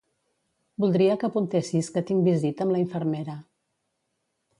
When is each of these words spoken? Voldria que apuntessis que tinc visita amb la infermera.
Voldria 0.83 1.17
que 1.23 1.27
apuntessis 1.27 1.89
que 1.97 2.03
tinc 2.07 2.25
visita 2.31 2.67
amb 2.67 2.75
la 2.77 2.81
infermera. 2.85 3.37